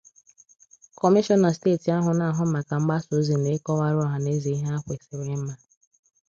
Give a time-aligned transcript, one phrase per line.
[0.99, 5.53] Kọmishọna steeti ahụ na-ahụ maka mgbasa ozi na ịkọwara ọhanaeze ihe ha kwèsiri ịma